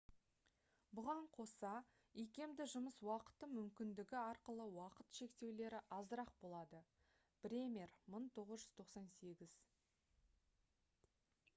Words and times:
бұған 0.99 1.19
қоса 1.33 1.73
икемді 2.21 2.65
жұмыс 2.71 2.97
уақыты 3.09 3.49
мүмкіндігі 3.57 4.17
арқылы 4.21 4.67
уақыт 4.79 5.19
шектеулері 5.19 5.83
азырақ 5.99 6.33
болады. 6.47 6.81
бремер 7.45 7.95
1998 8.17 9.53